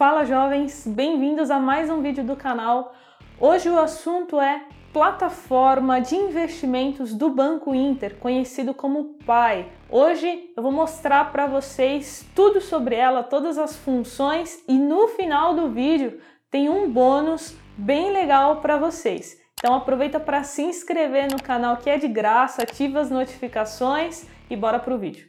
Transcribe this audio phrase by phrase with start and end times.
[0.00, 2.94] Fala jovens, bem-vindos a mais um vídeo do canal.
[3.38, 4.64] Hoje o assunto é
[4.94, 9.70] plataforma de investimentos do Banco Inter, conhecido como PAI.
[9.90, 15.52] Hoje eu vou mostrar para vocês tudo sobre ela, todas as funções e no final
[15.52, 16.18] do vídeo
[16.50, 19.38] tem um bônus bem legal para vocês.
[19.52, 24.56] Então aproveita para se inscrever no canal que é de graça, ativa as notificações e
[24.56, 25.26] bora pro vídeo.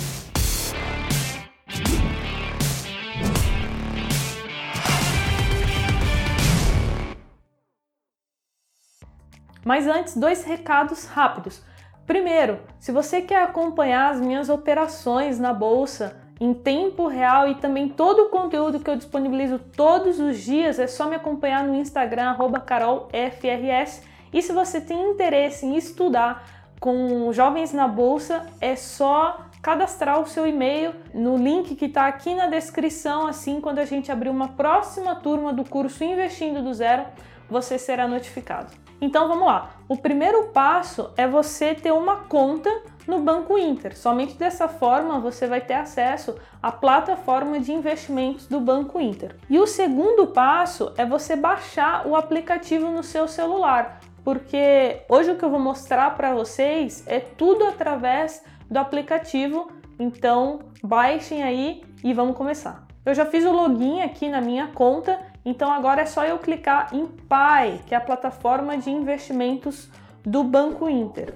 [9.63, 11.61] Mas antes, dois recados rápidos.
[12.05, 17.87] Primeiro, se você quer acompanhar as minhas operações na bolsa em tempo real e também
[17.87, 22.35] todo o conteúdo que eu disponibilizo todos os dias, é só me acompanhar no Instagram
[22.65, 24.01] carolfrs.
[24.33, 26.43] E se você tem interesse em estudar
[26.79, 32.33] com jovens na bolsa, é só cadastrar o seu e-mail no link que está aqui
[32.33, 33.27] na descrição.
[33.27, 37.05] Assim, quando a gente abrir uma próxima turma do curso Investindo do Zero,
[37.47, 38.90] você será notificado.
[39.01, 39.71] Então vamos lá.
[39.89, 42.69] O primeiro passo é você ter uma conta
[43.07, 43.97] no Banco Inter.
[43.97, 49.35] Somente dessa forma você vai ter acesso à plataforma de investimentos do Banco Inter.
[49.49, 55.35] E o segundo passo é você baixar o aplicativo no seu celular, porque hoje o
[55.35, 59.71] que eu vou mostrar para vocês é tudo através do aplicativo.
[59.99, 62.85] Então baixem aí e vamos começar.
[63.03, 66.93] Eu já fiz o login aqui na minha conta então agora é só eu clicar
[66.93, 69.89] em PAI, que é a plataforma de investimentos
[70.23, 71.33] do Banco Inter.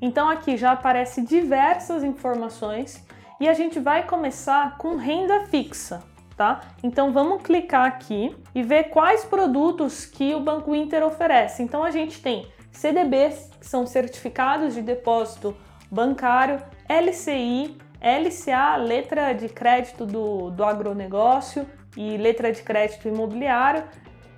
[0.00, 3.06] Então aqui já aparece diversas informações
[3.38, 6.02] e a gente vai começar com renda fixa,
[6.36, 6.60] tá?
[6.82, 11.62] Então vamos clicar aqui e ver quais produtos que o Banco Inter oferece.
[11.62, 15.54] Então a gente tem CDBs, que são certificados de depósito
[15.90, 21.66] bancário, LCI, LCA, letra de crédito do, do agronegócio,
[21.96, 23.84] e letra de crédito imobiliário,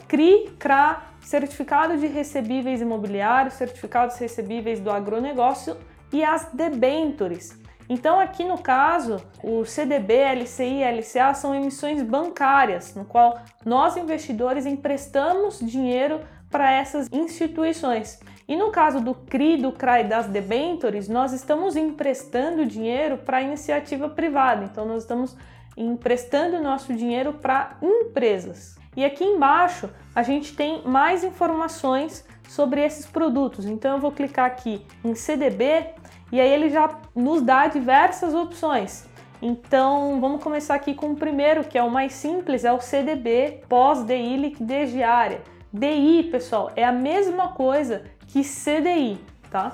[0.09, 5.77] CRI, CRA, certificado de recebíveis imobiliários, certificados recebíveis do agronegócio
[6.13, 7.59] e as debentures.
[7.89, 13.97] Então, aqui no caso, o CDB, LCI e LCA são emissões bancárias, no qual nós
[13.97, 16.21] investidores emprestamos dinheiro
[16.51, 18.21] para essas instituições.
[18.47, 23.43] E no caso do CRI, do CRA e das debentures, nós estamos emprestando dinheiro para
[23.43, 24.65] iniciativa privada.
[24.65, 25.37] Então, nós estamos
[25.77, 28.77] emprestando nosso dinheiro para empresas.
[28.97, 33.67] E aqui embaixo a gente tem mais informações sobre esses produtos.
[33.67, 35.87] Então eu vou clicar aqui em CDB
[36.31, 39.07] e aí ele já nos dá diversas opções.
[39.43, 43.63] Então vamos começar aqui com o primeiro, que é o mais simples, é o CDB
[43.69, 45.43] pós-DI liquidez diária.
[45.73, 49.19] DI, pessoal, é a mesma coisa que CDI,
[49.51, 49.73] tá?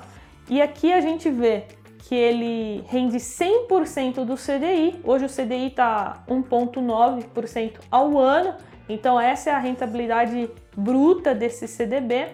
[0.49, 1.65] E aqui a gente vê
[2.01, 4.99] que ele rende 100% do CDI.
[5.03, 8.55] Hoje o CDI está 1,9% ao ano,
[8.89, 12.27] então essa é a rentabilidade bruta desse CDB.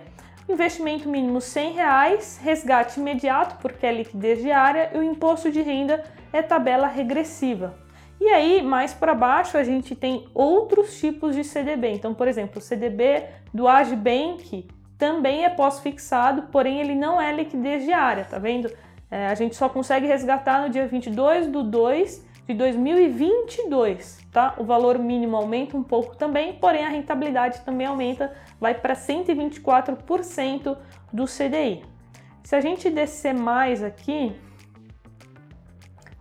[0.49, 6.03] Investimento mínimo 100 reais, resgate imediato porque é liquidez diária e o imposto de renda
[6.31, 7.75] é tabela regressiva.
[8.19, 11.89] E aí, mais para baixo, a gente tem outros tipos de CDB.
[11.89, 14.67] Então, por exemplo, o CDB do Agibank
[14.97, 18.71] também é pós-fixado, porém ele não é liquidez diária, tá vendo?
[19.09, 24.55] É, a gente só consegue resgatar no dia 22 de 2 de 2022, tá?
[24.57, 30.77] O valor mínimo aumenta um pouco também, porém a rentabilidade também aumenta, vai para 124%
[31.11, 31.83] do CDI.
[32.43, 34.33] Se a gente descer mais aqui,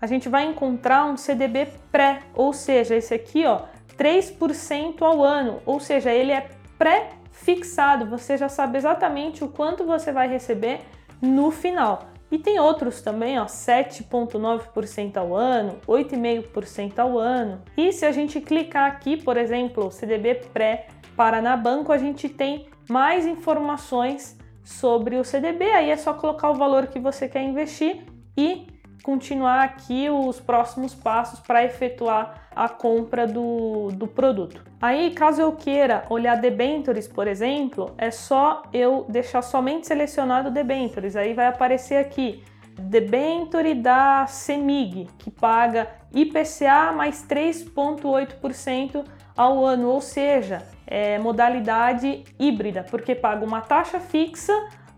[0.00, 3.62] a gente vai encontrar um CDB pré, ou seja, esse aqui, ó,
[3.96, 10.12] 3% ao ano, ou seja, ele é pré-fixado, você já sabe exatamente o quanto você
[10.12, 10.80] vai receber
[11.22, 12.15] no final.
[12.30, 17.62] E tem outros também, ó, 7,9% ao ano, 8,5% ao ano.
[17.76, 23.26] E se a gente clicar aqui, por exemplo, CDB pré Paranabanco, a gente tem mais
[23.26, 25.64] informações sobre o CDB.
[25.70, 28.04] Aí é só colocar o valor que você quer investir
[28.36, 28.66] e
[29.06, 34.64] continuar aqui os próximos passos para efetuar a compra do, do produto.
[34.82, 41.14] Aí, caso eu queira olhar debentures, por exemplo, é só eu deixar somente selecionado debentures.
[41.14, 42.42] Aí vai aparecer aqui
[42.76, 49.04] debenture da CEMIG, que paga IPCA mais 3,8%
[49.36, 54.52] ao ano, ou seja, é modalidade híbrida, porque paga uma taxa fixa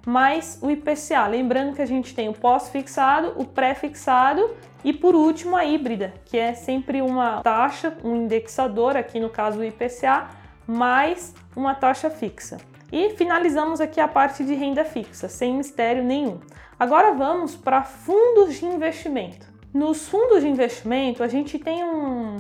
[0.07, 1.27] mais o IPCA.
[1.27, 4.55] Lembrando que a gente tem o pós-fixado, o pré-fixado
[4.85, 9.61] e por último a híbrida, que é sempre uma taxa, um indexador, aqui no caso
[9.61, 10.29] o IPCA,
[10.67, 12.59] mais uma taxa fixa.
[12.91, 16.41] E finalizamos aqui a parte de renda fixa, sem mistério nenhum.
[16.79, 19.47] Agora vamos para fundos de investimento.
[19.75, 22.37] Nos fundos de investimento, a gente tem um,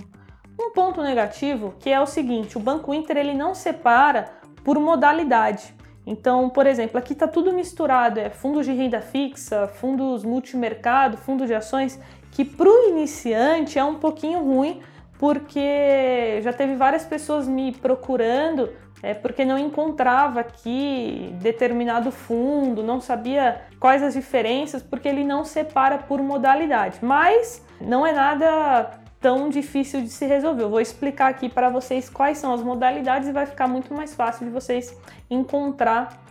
[0.58, 4.31] um ponto negativo que é o seguinte: o Banco Inter ele não separa
[4.64, 5.75] por modalidade.
[6.08, 11.46] Então, por exemplo, aqui está tudo misturado: é fundos de renda fixa, fundos multimercado, fundos
[11.46, 12.00] de ações,
[12.32, 14.81] que para o iniciante é um pouquinho ruim,
[15.19, 18.70] porque já teve várias pessoas me procurando
[19.02, 25.44] é porque não encontrava aqui determinado fundo, não sabia quais as diferenças, porque ele não
[25.44, 26.99] separa por modalidade.
[27.00, 28.90] Mas não é nada
[29.20, 30.65] tão difícil de se resolver.
[30.65, 34.15] Eu vou explicar aqui para vocês quais são as modalidades e vai ficar muito mais
[34.15, 34.97] fácil de vocês
[35.31, 36.23] encontrar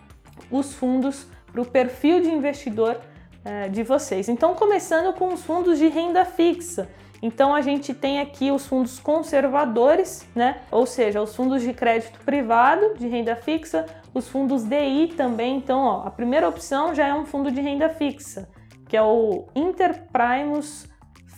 [0.50, 2.98] os fundos para o perfil de investidor
[3.44, 4.30] é, de vocês.
[4.30, 6.90] Então, começando com os fundos de renda fixa.
[7.22, 10.62] Então a gente tem aqui os fundos conservadores, né?
[10.70, 15.58] Ou seja, os fundos de crédito privado de renda fixa, os fundos DI também.
[15.58, 18.48] Então, ó, a primeira opção já é um fundo de renda fixa,
[18.88, 20.88] que é o Interprimus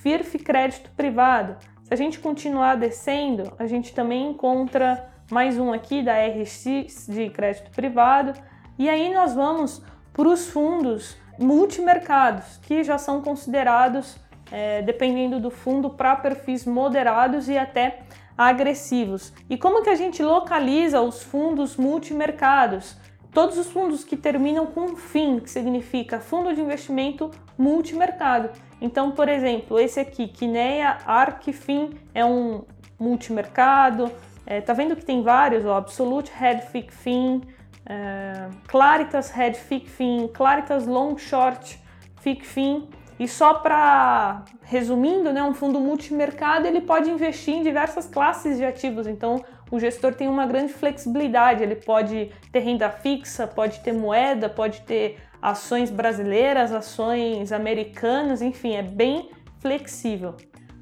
[0.02, 1.58] FIRF Crédito Privado.
[1.84, 7.30] Se a gente continuar descendo, a gente também encontra mais um aqui da RX de
[7.30, 8.34] crédito privado.
[8.78, 9.82] E aí nós vamos
[10.14, 14.16] para os fundos multimercados, que já são considerados,
[14.50, 18.00] é, dependendo do fundo, para perfis moderados e até
[18.38, 19.34] agressivos.
[19.50, 22.96] E como que a gente localiza os fundos multimercados?
[23.34, 28.50] Todos os fundos que terminam com FIM, que significa Fundo de Investimento Multimercado.
[28.82, 32.64] Então, por exemplo, esse aqui, Kinea Arcfin, é um
[33.00, 34.12] multimercado.
[34.46, 37.42] É, tá vendo que tem vários, ó, Absolute Head Fic Fin,
[37.86, 41.80] é, Claritas Head Fic Fin, Claritas Long Short
[42.22, 42.90] Fic Fin.
[43.20, 48.64] E só para resumindo, né, um fundo multimercado ele pode investir em diversas classes de
[48.64, 49.08] ativos.
[49.08, 51.62] Então, o gestor tem uma grande flexibilidade.
[51.62, 58.76] Ele pode ter renda fixa, pode ter moeda, pode ter ações brasileiras, ações americanas, enfim,
[58.76, 60.36] é bem flexível.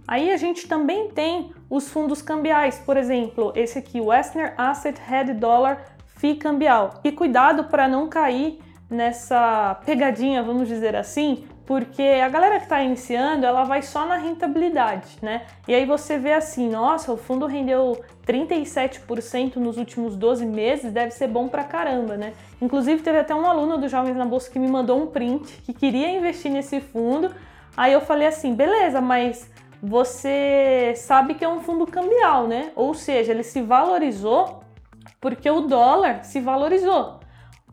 [0.07, 5.33] Aí a gente também tem os fundos cambiais, por exemplo, esse aqui, Western Asset Head
[5.33, 7.01] Dollar FI cambial.
[7.03, 8.59] E cuidado para não cair
[8.89, 14.15] nessa pegadinha, vamos dizer assim, porque a galera que está iniciando, ela vai só na
[14.15, 15.45] rentabilidade, né?
[15.67, 21.11] E aí você vê assim, nossa, o fundo rendeu 37% nos últimos 12 meses, deve
[21.11, 22.31] ser bom pra caramba, né?
[22.61, 25.73] Inclusive teve até um aluno do Jovens na Bolsa que me mandou um print que
[25.73, 27.35] queria investir nesse fundo.
[27.75, 29.51] Aí eu falei assim, beleza, mas
[29.83, 32.71] você sabe que é um fundo cambial, né?
[32.77, 34.61] Ou seja, ele se valorizou
[35.19, 37.19] porque o dólar se valorizou.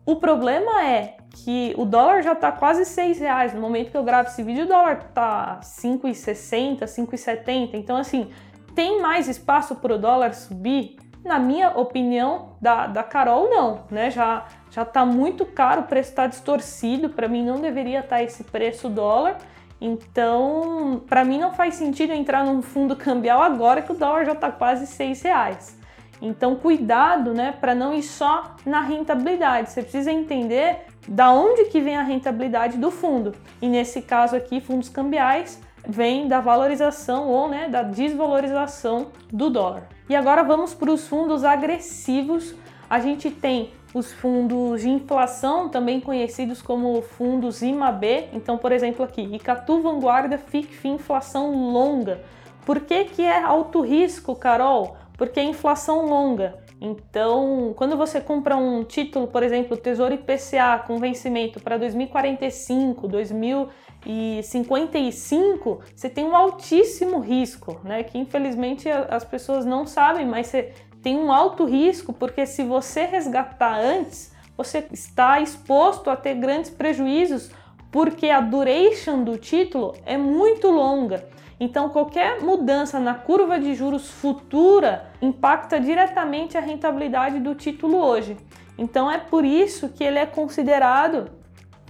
[0.05, 3.53] O problema é que o dólar já está quase 6 reais.
[3.53, 7.71] No momento que eu gravo esse vídeo, o dólar tá 5,60, 5,70.
[7.73, 8.29] Então, assim,
[8.75, 10.97] tem mais espaço para o dólar subir?
[11.23, 14.11] Na minha opinião, da, da Carol, não, né?
[14.11, 17.09] Já, já tá muito caro, o preço está distorcido.
[17.09, 19.37] Para mim, não deveria estar tá esse preço dólar.
[19.81, 24.33] Então, para mim, não faz sentido entrar num fundo cambial agora que o dólar já
[24.33, 25.84] está quase 6 reais.
[26.21, 29.71] Então, cuidado, né, para não ir só na rentabilidade.
[29.71, 33.33] Você precisa entender da onde que vem a rentabilidade do fundo.
[33.61, 39.87] E nesse caso aqui, fundos cambiais vem da valorização ou, né, da desvalorização do dólar.
[40.09, 42.55] E agora vamos para os fundos agressivos.
[42.89, 48.29] A gente tem os fundos de inflação, também conhecidos como fundos IMAB.
[48.33, 52.21] Então, por exemplo, aqui, Icatu Vanguarda FICFI Inflação Longa.
[52.65, 54.97] Por que, que é alto risco, Carol?
[55.17, 56.63] Porque é inflação longa.
[56.79, 65.79] Então, quando você compra um título, por exemplo, Tesouro IPCA com vencimento para 2045, 2055,
[65.95, 68.03] você tem um altíssimo risco, né?
[68.03, 73.05] Que infelizmente as pessoas não sabem, mas você tem um alto risco porque se você
[73.05, 77.51] resgatar antes, você está exposto a ter grandes prejuízos
[77.91, 81.29] porque a duration do título é muito longa.
[81.59, 88.37] Então, qualquer mudança na curva de juros futura impacta diretamente a rentabilidade do título hoje.
[88.77, 91.29] Então, é por isso que ele é considerado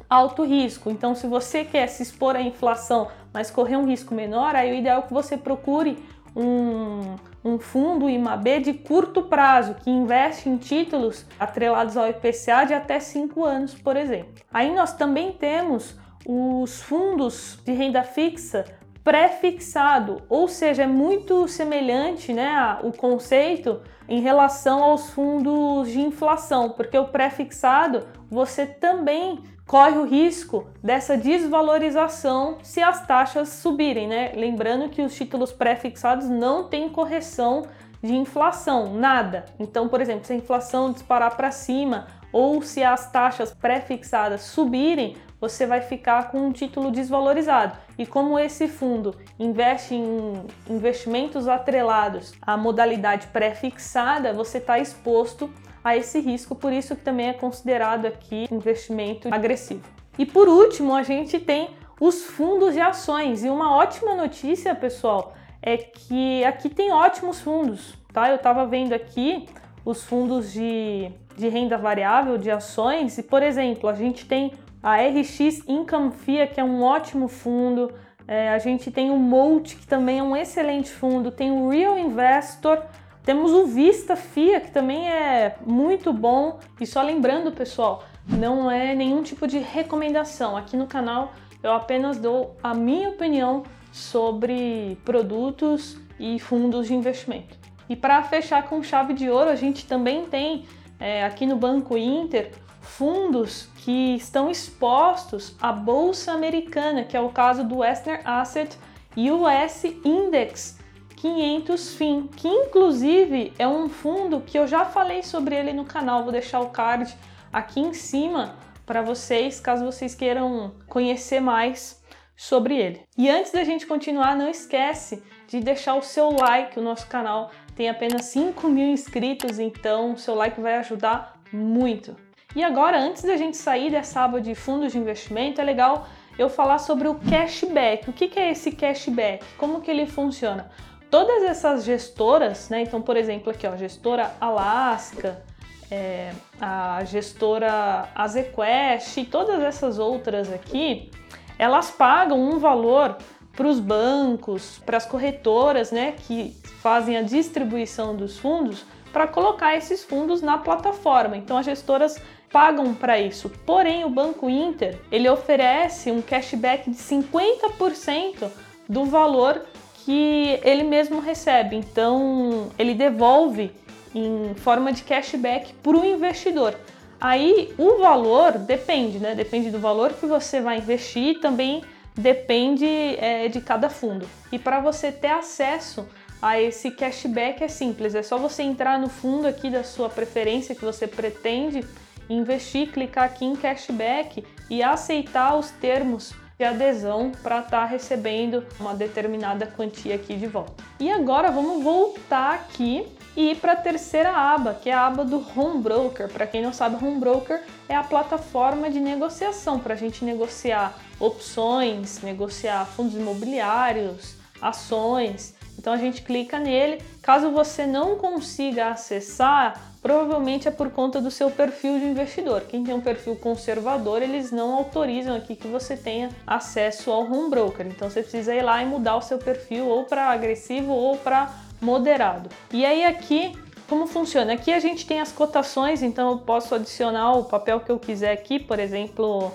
[0.09, 0.91] alto risco.
[0.91, 4.75] Então, se você quer se expor à inflação, mas correr um risco menor, aí o
[4.75, 5.97] ideal é que você procure
[6.35, 12.73] um, um fundo IMAB de curto prazo que investe em títulos atrelados ao IPCA de
[12.73, 14.33] até 5 anos, por exemplo.
[14.53, 15.95] Aí nós também temos
[16.27, 18.65] os fundos de renda fixa
[19.05, 26.71] pré-fixado, ou seja, é muito semelhante né, o conceito em relação aos fundos de inflação,
[26.71, 34.31] porque o pré-fixado você também corre o risco dessa desvalorização se as taxas subirem, né?
[34.35, 37.63] Lembrando que os títulos pré-fixados não têm correção
[38.01, 39.45] de inflação, nada.
[39.59, 45.15] Então, por exemplo, se a inflação disparar para cima ou se as taxas pré-fixadas subirem,
[45.39, 47.77] você vai ficar com um título desvalorizado.
[47.97, 55.49] E como esse fundo investe em investimentos atrelados à modalidade pré-fixada, você está exposto
[55.83, 59.83] a esse risco, por isso que também é considerado aqui investimento agressivo.
[60.17, 63.43] E por último, a gente tem os fundos de ações.
[63.43, 68.29] E uma ótima notícia, pessoal, é que aqui tem ótimos fundos, tá?
[68.29, 69.47] Eu estava vendo aqui
[69.83, 74.53] os fundos de, de renda variável, de ações, e por exemplo, a gente tem
[74.85, 77.91] a RX Income FIA, que é um ótimo fundo,
[78.27, 81.97] é, a gente tem o Molt, que também é um excelente fundo, tem o Real
[81.97, 82.83] Investor,
[83.23, 88.93] temos o Vista FIA, que também é muito bom, e só lembrando, pessoal, não é
[88.93, 90.55] nenhum tipo de recomendação.
[90.55, 97.57] Aqui no canal eu apenas dou a minha opinião sobre produtos e fundos de investimento.
[97.89, 100.65] E para fechar com chave de ouro, a gente também tem
[100.99, 102.51] é, aqui no Banco Inter
[102.85, 108.77] fundos que estão expostos à bolsa americana, que é o caso do Western Asset
[109.17, 110.77] US Index
[111.15, 116.23] 500 FIM, que inclusive é um fundo que eu já falei sobre ele no canal,
[116.23, 117.15] vou deixar o card
[117.51, 122.03] aqui em cima para vocês, caso vocês queiram conhecer mais
[122.35, 123.01] sobre ele.
[123.17, 127.49] E antes da gente continuar, não esquece de deixar o seu like, o nosso canal
[127.75, 132.15] tem apenas 5 mil inscritos, então o seu like vai ajudar muito.
[132.55, 136.07] E agora, antes da gente sair dessa aba de fundos de investimento, é legal
[136.39, 138.09] eu falar sobre o cashback.
[138.09, 139.43] O que é esse cashback?
[139.57, 140.71] Como que ele funciona?
[141.11, 142.81] Todas essas gestoras, né?
[142.81, 145.43] Então, por exemplo, aqui, ó, gestora Alaska,
[145.91, 151.11] é, a gestora Azequest e todas essas outras aqui,
[151.59, 153.17] elas pagam um valor
[153.55, 158.83] para os bancos, para as corretoras, né, que fazem a distribuição dos fundos,
[159.13, 161.37] para colocar esses fundos na plataforma.
[161.37, 162.21] Então as gestoras
[162.55, 163.51] pagam para isso.
[163.65, 168.49] Porém, o Banco Inter, ele oferece um cashback de 50%
[168.87, 169.61] do valor
[170.05, 171.75] que ele mesmo recebe.
[171.75, 173.73] Então, ele devolve
[174.13, 176.79] em forma de cashback para o investidor.
[177.19, 179.35] Aí o valor depende, né?
[179.35, 181.83] Depende do valor que você vai investir, também
[182.15, 184.25] depende é, de cada fundo.
[184.49, 186.07] E para você ter acesso
[186.41, 190.73] a esse cashback é simples, é só você entrar no fundo aqui da sua preferência
[190.73, 191.83] que você pretende
[192.29, 198.63] investir, clicar aqui em cashback e aceitar os termos de adesão para estar tá recebendo
[198.79, 200.83] uma determinada quantia aqui de volta.
[200.99, 203.05] E agora vamos voltar aqui
[203.35, 206.29] e ir para a terceira aba, que é a aba do Home Broker.
[206.29, 210.97] Para quem não sabe, Home Broker é a plataforma de negociação para a gente negociar
[211.19, 215.54] opções, negociar fundos imobiliários, ações.
[215.77, 217.01] Então a gente clica nele.
[217.21, 222.61] Caso você não consiga acessar, provavelmente é por conta do seu perfil de investidor.
[222.61, 227.49] Quem tem um perfil conservador, eles não autorizam aqui que você tenha acesso ao home
[227.49, 227.85] broker.
[227.87, 231.53] Então você precisa ir lá e mudar o seu perfil ou para agressivo ou para
[231.81, 232.49] moderado.
[232.71, 233.53] E aí aqui
[233.87, 234.53] como funciona?
[234.53, 238.31] Aqui a gente tem as cotações, então eu posso adicionar o papel que eu quiser
[238.31, 239.51] aqui, por exemplo,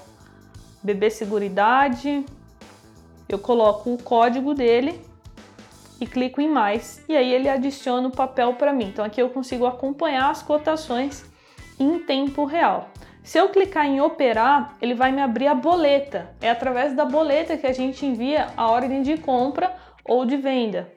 [0.82, 2.24] BB Seguridade.
[3.28, 5.00] Eu coloco o código dele
[6.00, 8.86] e clico em mais e aí ele adiciona o papel para mim.
[8.86, 11.24] Então aqui eu consigo acompanhar as cotações
[11.78, 12.90] em tempo real.
[13.22, 16.34] Se eu clicar em operar, ele vai me abrir a boleta.
[16.40, 20.90] É através da boleta que a gente envia a ordem de compra ou de venda.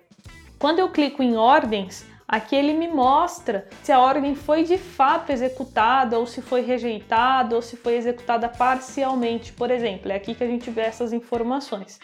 [0.57, 5.31] Quando eu clico em ordens, aqui ele me mostra se a ordem foi de fato
[5.31, 10.11] executada ou se foi rejeitada ou se foi executada parcialmente, por exemplo.
[10.11, 11.99] É aqui que a gente vê essas informações.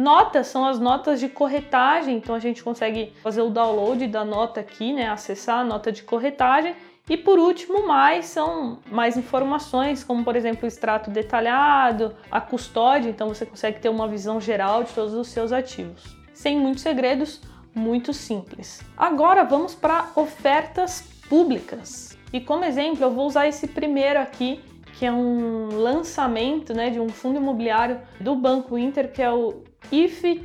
[0.00, 4.60] Notas são as notas de corretagem, então a gente consegue fazer o download da nota
[4.60, 6.74] aqui, né, acessar a nota de corretagem.
[7.06, 13.10] E por último, mais são mais informações, como por exemplo o extrato detalhado, a custódia,
[13.10, 16.16] então você consegue ter uma visão geral de todos os seus ativos.
[16.32, 17.42] Sem muitos segredos,
[17.74, 18.80] muito simples.
[18.96, 22.16] Agora vamos para ofertas públicas.
[22.32, 24.64] E como exemplo, eu vou usar esse primeiro aqui,
[24.94, 29.68] que é um lançamento né, de um fundo imobiliário do Banco Inter, que é o
[29.90, 30.42] IF-E.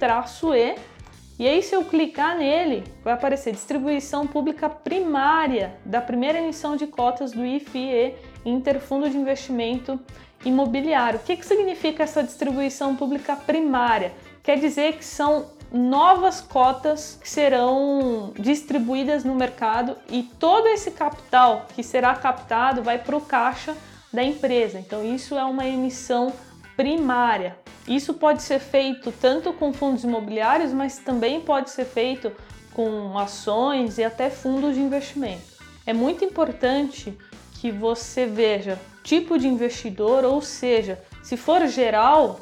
[1.37, 6.87] E aí, se eu clicar nele, vai aparecer distribuição pública primária da primeira emissão de
[6.87, 8.15] cotas do IFE
[8.45, 9.99] Inter Fundo de Investimento
[10.45, 11.19] Imobiliário.
[11.19, 14.13] O que, que significa essa distribuição pública primária?
[14.43, 21.65] Quer dizer que são novas cotas que serão distribuídas no mercado e todo esse capital
[21.75, 23.75] que será captado vai para o caixa
[24.13, 24.79] da empresa.
[24.79, 26.31] Então, isso é uma emissão
[26.75, 27.58] primária.
[27.88, 32.32] Isso pode ser feito tanto com fundos imobiliários, mas também pode ser feito
[32.74, 35.55] com ações e até fundos de investimento.
[35.86, 37.17] É muito importante
[37.53, 42.39] que você veja tipo de investidor, ou seja, Se for geral,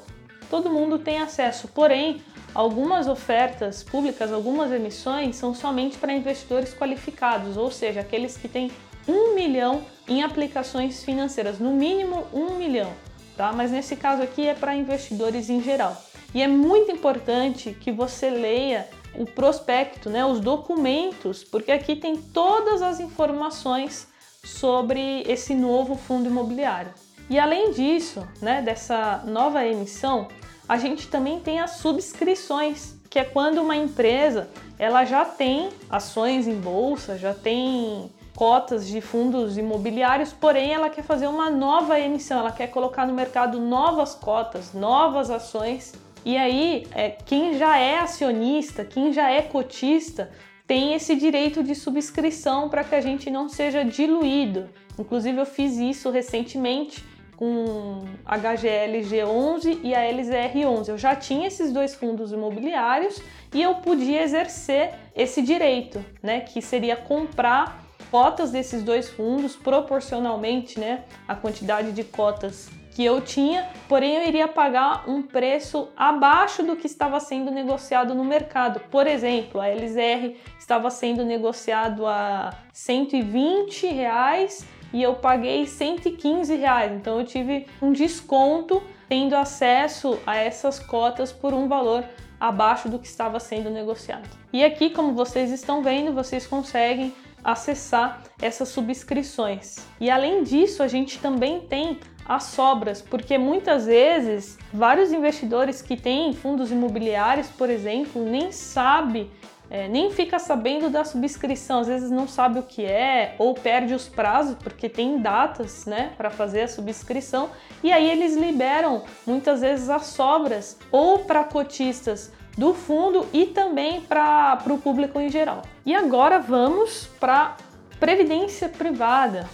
[0.50, 2.22] todo mundo tem acesso, porém,
[2.54, 8.70] algumas ofertas públicas, algumas emissões são somente para investidores qualificados, ou seja, aqueles que têm
[9.08, 12.92] um milhão em aplicações financeiras, no mínimo um milhão,
[13.36, 13.52] tá?
[13.52, 15.96] Mas nesse caso aqui é para investidores em geral.
[16.34, 22.18] E é muito importante que você leia o prospecto, né, os documentos, porque aqui tem
[22.18, 24.08] todas as informações
[24.44, 26.92] sobre esse novo fundo imobiliário.
[27.30, 30.28] E além disso, né, dessa nova emissão,
[30.68, 34.50] a gente também tem as subscrições, que é quando uma empresa
[34.80, 38.12] ela já tem ações em bolsa, já tem
[38.43, 43.13] cotas de fundos imobiliários, porém ela quer fazer uma nova emissão, ela quer colocar no
[43.13, 45.93] mercado novas cotas, novas ações.
[46.25, 50.29] E aí, é, quem já é acionista, quem já é cotista,
[50.67, 54.69] tem esse direito de subscrição para que a gente não seja diluído.
[55.00, 57.01] Inclusive, eu fiz isso recentemente
[57.38, 60.89] com a HGLG11 e a LZR11.
[60.89, 63.21] Eu já tinha esses dois fundos imobiliários
[63.53, 67.83] e eu podia exercer esse direito, né, que seria comprar
[68.13, 74.27] cotas desses dois fundos proporcionalmente, né, a quantidade de cotas que eu tinha, porém eu
[74.27, 78.79] iria pagar um preço abaixo do que estava sendo negociado no mercado.
[78.91, 86.91] Por exemplo, a LZR estava sendo negociado a 120 reais e eu paguei 115 reais.
[86.91, 92.05] Então eu tive um desconto tendo acesso a essas cotas por um valor
[92.39, 94.29] abaixo do que estava sendo negociado.
[94.51, 97.12] E aqui, como vocês estão vendo, vocês conseguem
[97.43, 99.77] acessar essas subscrições.
[100.00, 105.97] E além disso, a gente também tem as sobras, porque muitas vezes vários investidores que
[105.97, 109.29] têm fundos imobiliários, por exemplo, nem sabe,
[109.69, 113.93] é, nem fica sabendo da subscrição, às vezes não sabe o que é ou perde
[113.93, 117.50] os prazos porque tem datas, né, para fazer a subscrição
[117.83, 124.01] e aí eles liberam muitas vezes as sobras ou para cotistas do fundo e também
[124.01, 125.63] para o público em geral.
[125.86, 127.57] E agora vamos para
[128.00, 129.50] previdência privada.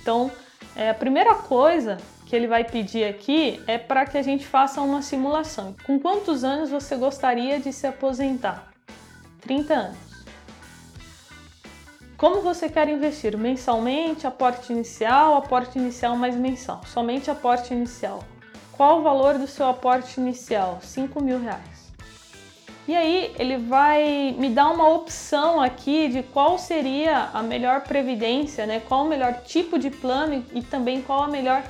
[0.00, 0.30] Então,
[0.76, 4.80] é, a primeira coisa que ele vai pedir aqui é para que a gente faça
[4.80, 5.74] uma simulação.
[5.86, 8.72] Com quantos anos você gostaria de se aposentar?
[9.42, 10.04] 30 anos.
[12.16, 13.36] Como você quer investir?
[13.36, 16.80] Mensalmente, aporte inicial, aporte inicial mais mensal.
[16.86, 18.24] Somente aporte inicial.
[18.72, 20.78] Qual o valor do seu aporte inicial?
[20.80, 21.73] 5 mil reais.
[22.86, 28.66] E aí ele vai me dar uma opção aqui de qual seria a melhor previdência,
[28.66, 28.82] né?
[28.86, 31.64] Qual o melhor tipo de plano e também qual a melhor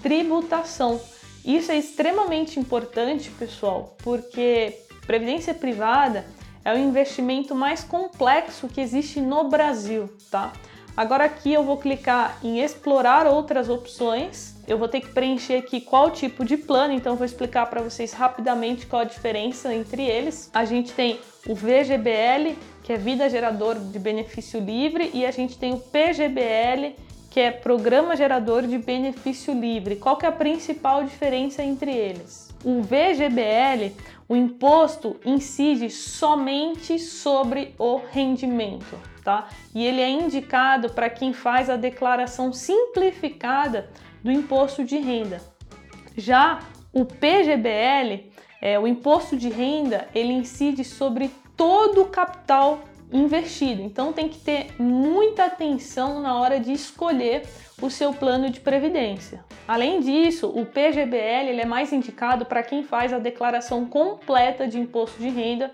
[0.00, 1.00] tributação.
[1.44, 6.24] Isso é extremamente importante, pessoal, porque previdência privada
[6.64, 10.52] é o investimento mais complexo que existe no Brasil, tá?
[10.96, 15.80] Agora aqui eu vou clicar em explorar outras opções eu vou ter que preencher aqui
[15.80, 20.50] qual tipo de plano, então vou explicar para vocês rapidamente qual a diferença entre eles.
[20.54, 25.58] A gente tem o VGBL, que é Vida Gerador de Benefício Livre, e a gente
[25.58, 26.94] tem o PGBL,
[27.30, 29.96] que é Programa Gerador de Benefício Livre.
[29.96, 32.50] Qual que é a principal diferença entre eles?
[32.64, 33.94] O VGBL,
[34.28, 39.48] o imposto incide somente sobre o rendimento, tá?
[39.74, 43.88] E ele é indicado para quem faz a declaração simplificada
[44.22, 45.40] do imposto de renda.
[46.16, 46.60] Já
[46.92, 48.30] o PGBL,
[48.60, 52.80] é, o imposto de renda, ele incide sobre todo o capital
[53.12, 53.82] investido.
[53.82, 57.42] Então tem que ter muita atenção na hora de escolher
[57.80, 59.44] o seu plano de previdência.
[59.66, 64.78] Além disso, o PGBL ele é mais indicado para quem faz a declaração completa de
[64.78, 65.72] imposto de renda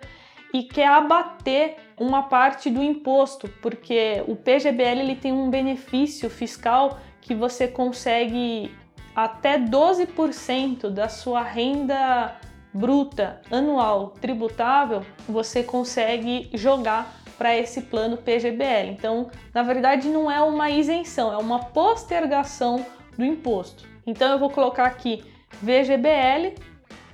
[0.56, 6.98] e quer abater uma parte do imposto, porque o PGBL ele tem um benefício fiscal
[7.20, 8.74] que você consegue
[9.14, 12.34] até 12% da sua renda
[12.72, 18.92] bruta anual tributável, você consegue jogar para esse plano PGBL.
[18.92, 22.84] Então, na verdade, não é uma isenção, é uma postergação
[23.16, 23.84] do imposto.
[24.06, 25.22] Então, eu vou colocar aqui
[25.62, 26.54] VGBL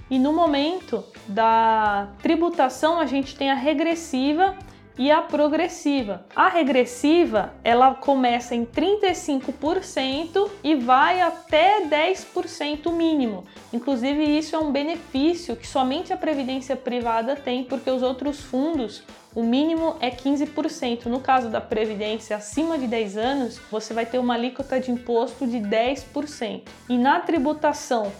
[0.09, 4.57] e no momento da tributação a gente tem a regressiva
[4.99, 6.25] e a progressiva.
[6.37, 13.45] A regressiva, ela começa em 35% e vai até 10% mínimo.
[13.73, 19.03] Inclusive, isso é um benefício que somente a previdência privada tem, porque os outros fundos
[19.35, 21.07] o mínimo é 15%.
[21.07, 25.47] No caso da previdência acima de 10 anos, você vai ter uma alíquota de imposto
[25.47, 26.63] de 10%.
[26.89, 28.13] E na tributação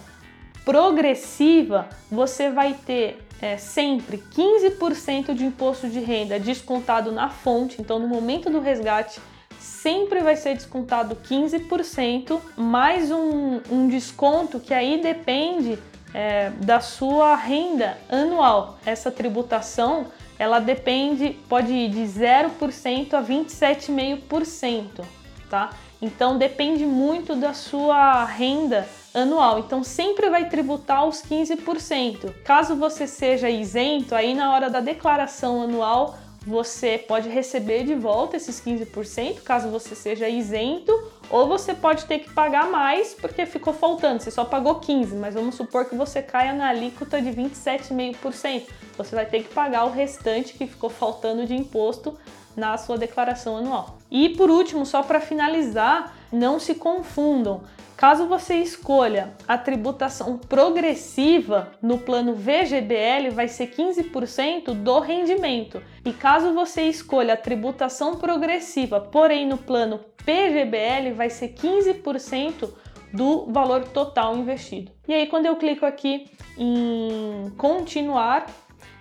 [0.65, 7.99] progressiva, você vai ter é, sempre 15% de imposto de renda descontado na fonte, então
[7.99, 9.19] no momento do resgate
[9.59, 15.77] sempre vai ser descontado 15%, mais um, um desconto que aí depende
[16.13, 18.77] é, da sua renda anual.
[18.85, 25.03] Essa tributação ela depende, pode ir de 0% a 27,5%,
[25.49, 25.71] tá?
[26.01, 29.59] Então depende muito da sua renda anual.
[29.59, 32.33] Então sempre vai tributar os 15%.
[32.43, 38.35] Caso você seja isento, aí na hora da declaração anual você pode receber de volta
[38.35, 40.91] esses 15%, caso você seja isento,
[41.29, 44.21] ou você pode ter que pagar mais porque ficou faltando.
[44.21, 48.63] Você só pagou 15, mas vamos supor que você caia na alíquota de 27,5%.
[48.97, 52.17] Você vai ter que pagar o restante que ficou faltando de imposto
[52.55, 53.97] na sua declaração anual.
[54.11, 57.61] E por último, só para finalizar, não se confundam.
[57.95, 65.81] Caso você escolha a tributação progressiva no plano VGBL, vai ser 15% do rendimento.
[66.03, 72.69] E caso você escolha a tributação progressiva, porém no plano PGBL, vai ser 15%
[73.13, 74.91] do valor total investido.
[75.07, 76.25] E aí, quando eu clico aqui
[76.57, 78.47] em continuar,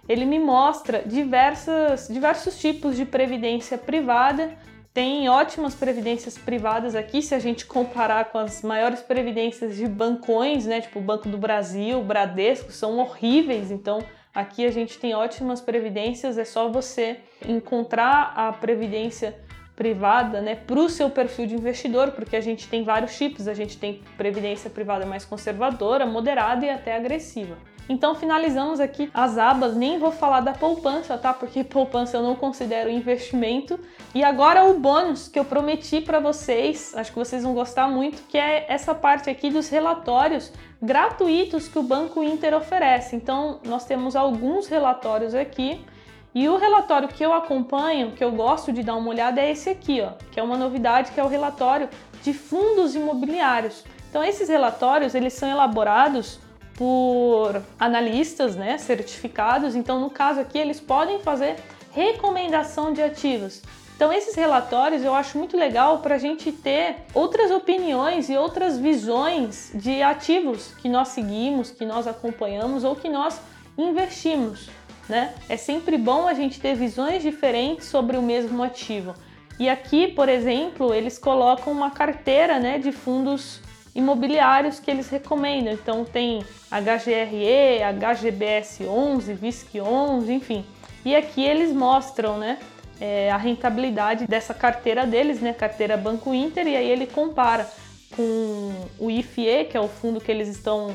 [0.08, 4.56] ele me mostra diversas, diversos tipos de previdência privada
[4.94, 10.66] tem ótimas previdências privadas aqui, se a gente comparar com as maiores previdências de bancões,
[10.66, 10.83] né?
[10.83, 13.70] Tipo Banco do Brasil, Bradesco, são horríveis.
[13.70, 19.35] Então aqui a gente tem ótimas previdências, é só você encontrar a previdência
[19.74, 23.54] privada, né, para o seu perfil de investidor, porque a gente tem vários tipos, a
[23.54, 27.56] gente tem previdência privada mais conservadora, moderada e até agressiva.
[27.88, 31.35] Então finalizamos aqui as abas, nem vou falar da poupança, tá?
[31.35, 33.78] Porque poupança eu não considero investimento.
[34.14, 38.22] E agora o bônus que eu prometi para vocês, acho que vocês vão gostar muito,
[38.28, 43.16] que é essa parte aqui dos relatórios gratuitos que o Banco Inter oferece.
[43.16, 45.85] Então nós temos alguns relatórios aqui.
[46.34, 49.68] E o relatório que eu acompanho, que eu gosto de dar uma olhada, é esse
[49.68, 51.88] aqui, ó, que é uma novidade, que é o relatório
[52.22, 53.84] de fundos imobiliários.
[54.08, 56.38] Então esses relatórios, eles são elaborados
[56.74, 59.74] por analistas né, certificados.
[59.74, 61.56] Então, no caso aqui, eles podem fazer
[61.92, 63.62] recomendação de ativos.
[63.94, 68.78] Então, esses relatórios eu acho muito legal para a gente ter outras opiniões e outras
[68.78, 73.40] visões de ativos que nós seguimos, que nós acompanhamos ou que nós
[73.78, 74.68] investimos.
[75.12, 75.35] Né?
[75.46, 79.12] É sempre bom a gente ter visões diferentes sobre o mesmo ativo.
[79.59, 83.61] E aqui, por exemplo, eles colocam uma carteira né, de fundos
[83.94, 85.75] imobiliários que eles recomendam.
[85.75, 90.64] Então tem HGRE, HGBS 11, VISC 11, enfim.
[91.05, 92.59] E aqui eles mostram, né,
[92.98, 97.68] é, a rentabilidade dessa carteira deles, né, carteira Banco Inter, e aí ele compara
[98.16, 100.90] com o IFE, que é o fundo que eles estão,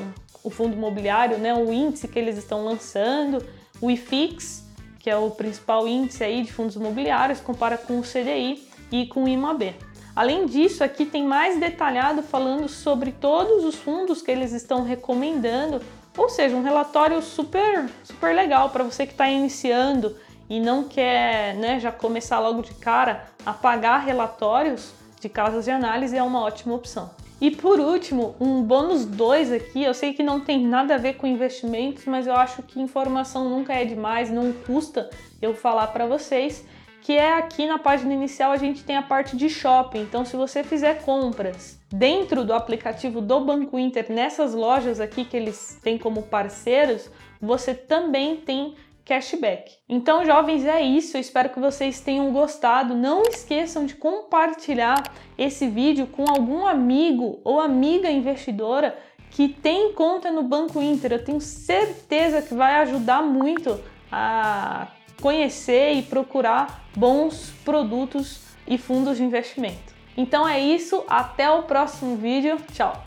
[0.48, 3.44] o fundo imobiliário, né, o índice que eles estão lançando,
[3.82, 4.64] o IFIX,
[4.98, 9.24] que é o principal índice aí de fundos imobiliários, compara com o CDI e com
[9.24, 9.74] o IMAB.
[10.16, 15.82] Além disso, aqui tem mais detalhado falando sobre todos os fundos que eles estão recomendando,
[16.16, 20.16] ou seja, um relatório super, super legal para você que está iniciando
[20.48, 25.70] e não quer né, já começar logo de cara a pagar relatórios de casas de
[25.70, 27.10] análise é uma ótima opção.
[27.40, 31.14] E por último, um bônus 2 aqui, eu sei que não tem nada a ver
[31.14, 35.08] com investimentos, mas eu acho que informação nunca é demais, não custa
[35.40, 36.64] eu falar para vocês
[37.08, 40.00] que é aqui na página inicial a gente tem a parte de shopping.
[40.00, 45.34] Então, se você fizer compras dentro do aplicativo do Banco Inter, nessas lojas aqui que
[45.34, 48.74] eles têm como parceiros, você também tem
[49.08, 49.72] cashback.
[49.88, 51.16] Então, jovens, é isso.
[51.16, 52.94] Eu espero que vocês tenham gostado.
[52.94, 55.02] Não esqueçam de compartilhar
[55.36, 58.96] esse vídeo com algum amigo ou amiga investidora
[59.30, 61.12] que tem conta no Banco Inter.
[61.12, 63.80] Eu tenho certeza que vai ajudar muito
[64.12, 64.88] a
[65.22, 69.94] conhecer e procurar bons produtos e fundos de investimento.
[70.16, 72.58] Então é isso, até o próximo vídeo.
[72.72, 73.02] Tchau!